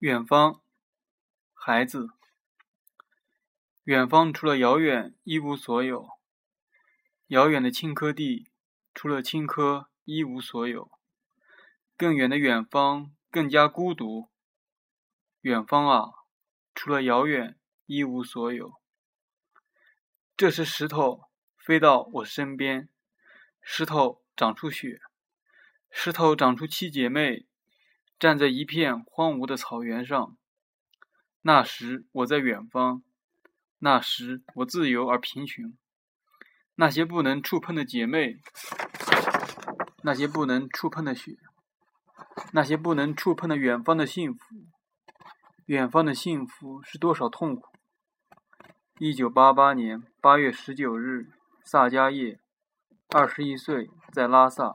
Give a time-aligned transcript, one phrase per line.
[0.00, 0.62] 远方，
[1.52, 2.08] 孩子。
[3.84, 6.08] 远方除了遥远，一无所有。
[7.26, 8.50] 遥远的青稞地，
[8.94, 10.90] 除了青稞，一无所有。
[11.98, 14.30] 更远的远方，更加孤独。
[15.42, 16.08] 远方啊，
[16.74, 18.80] 除了遥远，一无所有。
[20.34, 21.28] 这时，石头
[21.58, 22.88] 飞到我身边，
[23.60, 25.02] 石头长出雪，
[25.90, 27.49] 石头长出七姐妹。
[28.20, 30.36] 站在一片荒芜的草原上，
[31.40, 33.02] 那时我在远方，
[33.78, 35.72] 那时我自由而贫穷。
[36.74, 38.42] 那些不能触碰的姐妹，
[40.02, 41.38] 那些不能触碰的雪，
[42.52, 44.66] 那些不能触碰的远方的幸福，
[45.64, 47.70] 远方的幸福是多少痛苦？
[48.98, 51.30] 一九八八年八月十九日，
[51.64, 52.38] 萨迦叶，
[53.08, 54.74] 二十一岁，在拉萨。